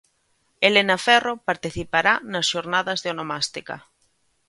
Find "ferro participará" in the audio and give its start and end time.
1.05-2.13